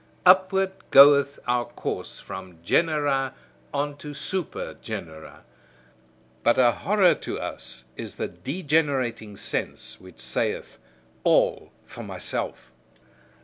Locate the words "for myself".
11.85-12.71